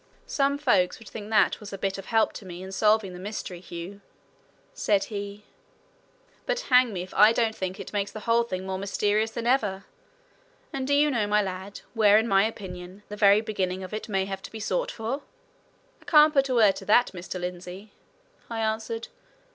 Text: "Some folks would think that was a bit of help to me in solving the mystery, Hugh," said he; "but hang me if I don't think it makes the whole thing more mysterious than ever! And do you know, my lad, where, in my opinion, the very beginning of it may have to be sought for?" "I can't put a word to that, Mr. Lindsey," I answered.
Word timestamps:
"Some 0.25 0.57
folks 0.57 0.97
would 0.97 1.07
think 1.09 1.29
that 1.29 1.59
was 1.59 1.71
a 1.71 1.77
bit 1.77 1.99
of 1.99 2.05
help 2.07 2.33
to 2.33 2.43
me 2.43 2.63
in 2.63 2.71
solving 2.71 3.13
the 3.13 3.19
mystery, 3.19 3.59
Hugh," 3.59 4.01
said 4.73 5.03
he; 5.03 5.43
"but 6.47 6.61
hang 6.71 6.91
me 6.91 7.03
if 7.03 7.13
I 7.13 7.31
don't 7.31 7.53
think 7.53 7.79
it 7.79 7.93
makes 7.93 8.09
the 8.11 8.21
whole 8.21 8.41
thing 8.41 8.65
more 8.65 8.79
mysterious 8.79 9.29
than 9.29 9.45
ever! 9.45 9.85
And 10.73 10.87
do 10.87 10.95
you 10.95 11.11
know, 11.11 11.27
my 11.27 11.43
lad, 11.43 11.81
where, 11.93 12.17
in 12.17 12.27
my 12.27 12.45
opinion, 12.45 13.03
the 13.09 13.15
very 13.15 13.41
beginning 13.41 13.83
of 13.83 13.93
it 13.93 14.09
may 14.09 14.25
have 14.25 14.41
to 14.41 14.51
be 14.51 14.59
sought 14.59 14.89
for?" 14.89 15.21
"I 16.01 16.05
can't 16.05 16.33
put 16.33 16.49
a 16.49 16.55
word 16.55 16.75
to 16.77 16.85
that, 16.85 17.11
Mr. 17.13 17.39
Lindsey," 17.39 17.91
I 18.49 18.59
answered. 18.61 19.07